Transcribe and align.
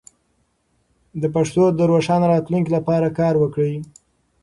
د 1.21 1.23
پښتو 1.35 1.63
د 1.77 1.79
روښانه 1.91 2.25
راتلونکي 2.33 2.69
لپاره 2.77 3.15
کار 3.19 3.33
وکړئ. 3.39 3.73